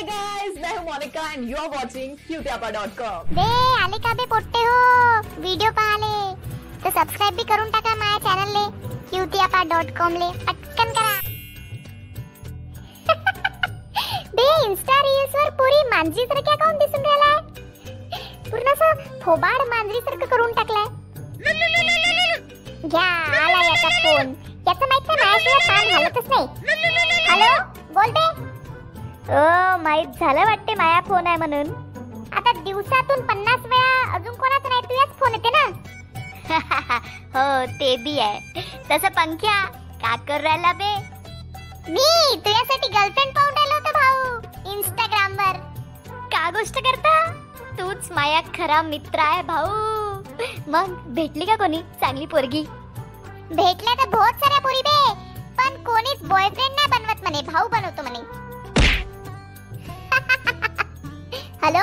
[0.00, 3.42] हाय guys मैं हूं Monika and you are watching qtapa.com बे
[3.80, 4.76] आले का बे पोट्टे हो?
[5.40, 6.12] व्हिडिओ पाहाले
[6.84, 9.66] तर सबस्क्राईब भी करून टाका माझ्या चॅनलले ले.
[9.72, 10.28] डॉट ले.
[10.46, 11.14] पटकन करा.
[14.38, 17.38] बे इंस्टा रील्स वर पुरी मांजरी सारखे अकाउंट दिसून राहिलाय.
[18.50, 20.86] पूर्ण असं थोबाड मांजरी सारखं करून टाकलाय.
[22.88, 24.32] घ्या आला याचा फोन
[24.68, 26.46] याचं माहीत नाही माझ्याशिवाय पान हलतच नाही.
[27.28, 27.52] हॅलो
[27.92, 28.48] बोलते
[29.30, 31.68] हो, माहीत झालं वाटते माया फोन आहे म्हणून.
[32.34, 35.66] आता दिवसातून पन्नास वेळा अजून कोणाच नाही तुझ्याच फोन येते ना?
[37.34, 38.60] हो ते बी आहे.
[38.90, 39.64] तसं पंख्या
[40.02, 40.94] का कर राहिला बे.
[41.88, 45.56] मी तुझ्यासाठी गर्लफ्रेंड पाहून राहिलो होतो भाऊ इंस्टाग्राम वर
[46.32, 47.32] का गोष्ट करता?
[47.78, 49.66] तूच माया खरा मित्र आहे भाऊ.
[50.68, 51.82] मग भेटली का कोणी?
[52.00, 52.62] चांगली पोरगी.
[53.52, 55.14] भेटल्या तर बहुत साऱ्या पोरी बे.
[55.58, 58.49] पण कोणीच बॉयफ्रेंड नाही बनवत म्हणे भाऊ बनवतो म्हणे.
[61.62, 61.80] हॅलो?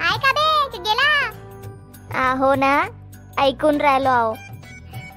[0.00, 1.08] आहे का बे गेला?
[2.40, 2.72] हो ना.
[3.42, 4.32] ऐकून राहिलो आहो.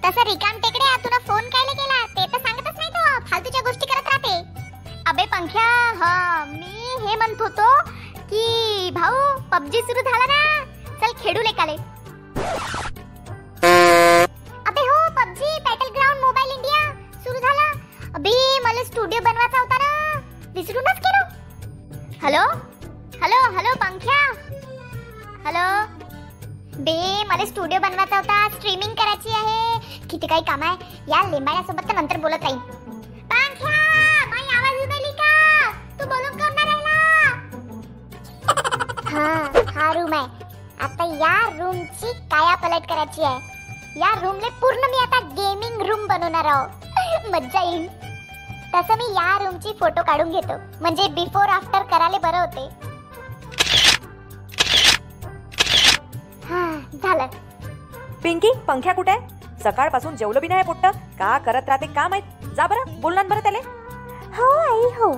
[0.04, 2.00] तसं रिकाम टेकडे तुला फोन कायले केला?
[2.16, 3.20] ते तर सांगतच नाही तो.
[3.30, 4.34] फालतूच्या गोष्टी करत राहते.
[5.10, 5.66] अबे पंख्या
[6.02, 6.14] हा
[6.48, 7.70] मी हे म्हणत होतो
[8.32, 10.42] की भाऊ पबजी सुरू झाला ना?
[11.02, 11.76] चल खेळू लेकाले.
[23.22, 24.18] हॅलो हॅलो पंख्या.
[25.46, 25.66] हॅलो.
[26.78, 28.50] बे मला स्टुडिओ बनवायचा होता.
[28.50, 29.80] स्ट्रीमिंग करायची आहे.
[30.10, 31.02] किती काही काम आहे.
[31.08, 32.58] या लिंबाण्यासोबत तर नंतर बोलत राहील
[33.32, 33.74] पंख्या
[34.58, 35.72] आवाज राहिली का?
[36.00, 36.40] तू बोलून
[39.08, 40.28] हा हा रूम आहे.
[40.82, 44.00] आता या रूमची काया पलट करायची आहे.
[44.00, 46.68] या रूमले पूर्ण मी आता गेमिंग रूम बनवणार आहो.
[47.32, 47.88] मज्जा येईल.
[48.76, 50.58] तसं मी या रूमची फोटो काढून घेतो.
[50.82, 52.91] म्हणजे बिफोर आफ्टर करायला बरं होते.
[56.94, 57.28] झालं.
[58.23, 59.20] पिंकी पंख्या कुठे आहे?
[59.64, 60.85] सकाळपासून जेवलं बी नाही पोट्ट.
[61.19, 62.24] का करत राहते का माहीत?
[62.56, 63.59] जा बरं बोल ना बरं त्याले.
[64.38, 65.12] हो आई हो.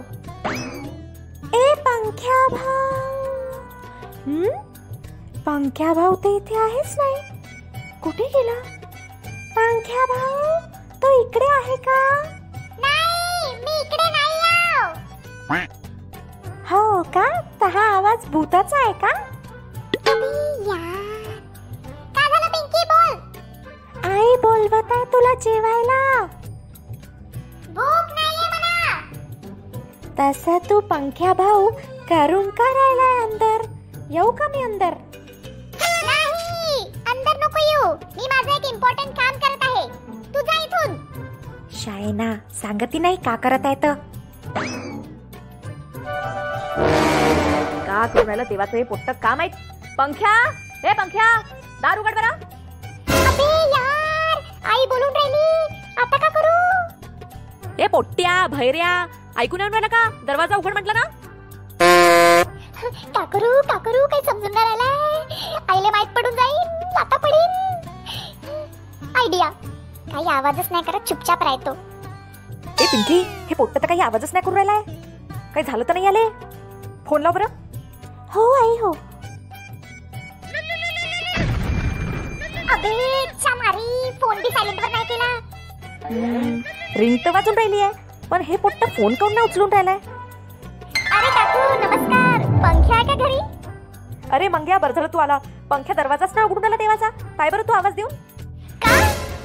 [1.53, 3.21] ए पंख्या भाऊ.
[4.25, 4.49] हम्म?
[5.45, 7.15] पंख्या भाऊ ते इथे आहेच नाही.
[8.03, 8.53] कुठे गेला?
[9.55, 10.59] पंख्या भाऊ
[11.01, 11.99] तो इकडे आहे का?
[12.79, 15.65] नाही मी इकडे नाही आहो.
[16.69, 17.41] हो का?
[17.61, 19.22] तर हा आवाज भूताचा आहे का?
[30.23, 31.69] तसं तू पंख्या भाऊ
[32.09, 33.63] करून का राहिलाय अंदर.
[34.11, 34.93] येऊ का मी अंदर?
[36.05, 37.89] नाही अंदर नको येऊ.
[38.15, 39.87] मी माझं एक इम्पॉर्टंट काम करत आहे.
[40.33, 40.95] तू जा इथून.
[41.81, 43.93] शायना सांगती नाही का करत आहे तर?
[47.87, 49.51] का करून राहिलं देवाचं हे पोट्ट का माहीत
[49.97, 50.33] पंख्या
[50.85, 51.31] हे पंख्या
[51.81, 52.31] दार उघड बरा.
[53.27, 54.41] अबे यार
[54.73, 55.47] आई बोलून राहिली.
[56.01, 56.82] आता का करू?
[57.79, 58.89] ए पोट्ट्या भैऱ्या
[59.41, 60.09] ऐकून येऊन राहिला का?
[60.25, 61.03] दरवाजा उघड म्हटलं ना?
[63.15, 65.61] का करू का करू काही समजून नाही राहिलाय?
[65.69, 67.49] आईले माहीत पडून जाईल आता पडीन.
[69.15, 69.49] आयडिया
[70.11, 71.73] काही आवाजच नाही करत चुपचाप राहतो.
[72.81, 74.81] ए पिंकी हे पोट्ट तर काही आवाजच नाही करून राहिलाय.
[75.53, 76.27] काही झालं तर नाही आले?
[77.07, 77.45] फोन लाव बरं.
[78.33, 78.91] हो आई हो.
[82.73, 82.91] अबे
[83.57, 85.29] मारी फोन बी सायलेंट वर नाही केला.
[86.97, 87.91] रिंग तर वाजून राहिली आहे.
[88.31, 89.97] पण हे पोट्ट फोन नाही उचलून राहिलाय?
[91.13, 92.41] अरे काकू नमस्कार.
[92.63, 93.39] पंख्या आहे का घरी?
[94.31, 95.37] अरे मंग्या बरं झालं तू आला.
[95.69, 98.07] पंख्या दरवाजाच ना उघडून आला देवाचा पाय बरं तू आवाज देऊ.
[98.07, 98.99] का?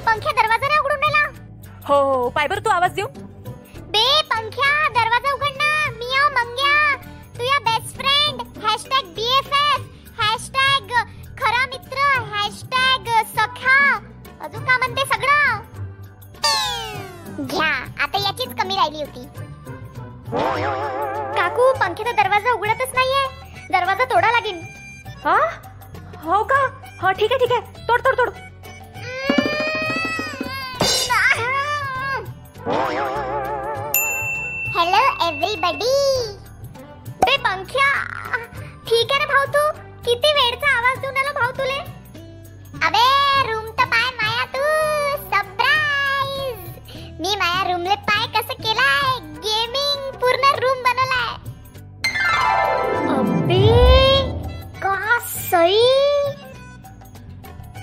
[0.05, 1.27] पंख्या दरवाजा नाही उघडून राहिला?
[1.87, 3.07] हो हो पाय बरं तू आवाज देऊ.
[3.95, 5.48] बे पंख्या दरवाजा उघड.
[18.09, 19.23] आता याचीच कमी राहिली होती.
[21.35, 23.25] काकू पंख्याचा दरवाजा उघडतच नाहीये.
[23.71, 24.61] दरवाजा तोडा लागेल.
[25.25, 25.37] हा?
[26.23, 26.61] हो का?
[27.01, 27.87] हो ठीक आहे ठीक आहे.
[27.87, 28.29] तोड तोड तोड.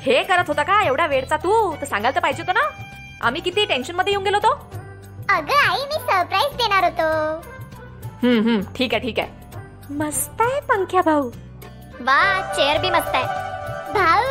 [0.06, 1.52] हे करत होता का एवढा वेळचा तू?
[1.80, 2.60] तर सांगायला तर पाहिजे होतं ना.
[3.26, 4.52] आम्ही किती टेन्शनमध्ये येऊन गेलो होतो.
[5.34, 7.08] अगं आई मी सरप्राईज देणार होतो.
[8.22, 9.94] हम्म हम्म ठीक आहे ठीक आहे.
[9.98, 11.30] मस्त आहे पंख्या भाऊ.
[12.00, 12.20] वा
[12.56, 13.24] चेअर बी मस्त आहे.
[13.94, 14.24] भाऊ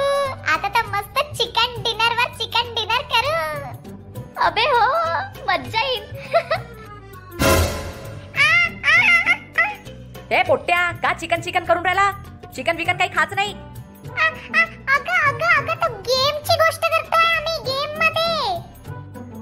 [0.54, 3.36] आता तर मस्त चिकन डिनर वर चिकन डिनर करू.
[4.45, 4.86] अबे हो
[5.48, 6.04] मज्जा येईल.
[10.31, 12.12] ए पोट्ट्या का चिकन चिकन करून राहिला?
[12.56, 13.56] चिकन विकन काही खाच नाही.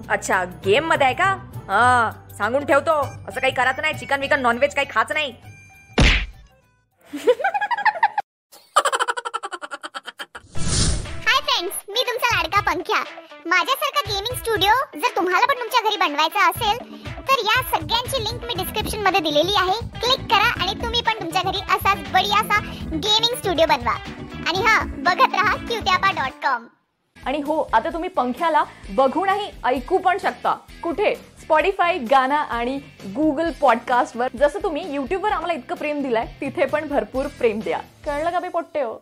[0.10, 1.26] अच्छा गेममध्ये आहे का?
[1.68, 2.92] हा सांगून ठेवतो.
[3.28, 5.32] असं काही करायचं नाही चिकन विकन नॉनव्हेज काही खाच नाही.
[11.26, 13.04] हाय फ्रेंड्स मी तुमचा लाडका पंख्या.
[13.46, 16.78] माझ्यासारखा गेमिंग स्टुडिओ जर तुम्हाला पण तुमच्या घरी बनवायचा असेल
[17.30, 19.80] तर या सगळ्यांची लिंक मी डिस्क्रिप्शनमध्ये दिलेली आहे.
[20.00, 23.96] क्लिक करा आणि तुम्ही पण तुमच्या घरी असाच बढियासा गेमिंग स्टुडिओ बनवा.
[24.48, 26.66] आणि हा बघत राहा क्यूट्यापा डॉट कॉम
[27.18, 28.64] आणि हो आता तुम्ही पंख्याला
[28.96, 30.54] बघूनही ऐकू पण शकता.
[30.84, 31.14] कुठे?
[31.42, 32.78] स्पॉटीफाय गाना आणि
[33.16, 37.80] गुगल पॉडकास्टवर जसं तुम्ही युट्यूबवर आम्हाला इतकं प्रेम दिलंय तिथे पण भरपूर प्रेम द्या.
[38.06, 38.94] कळलं का बे पोट्टे हो?